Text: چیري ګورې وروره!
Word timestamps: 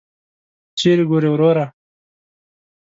چیري 0.79 1.03
ګورې 1.09 1.29
وروره! 1.31 1.65